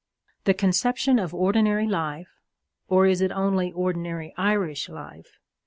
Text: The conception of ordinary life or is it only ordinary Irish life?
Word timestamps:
The 0.45 0.55
conception 0.55 1.19
of 1.19 1.31
ordinary 1.31 1.85
life 1.85 2.39
or 2.87 3.05
is 3.05 3.21
it 3.21 3.31
only 3.31 3.71
ordinary 3.71 4.33
Irish 4.35 4.89
life? 4.89 5.37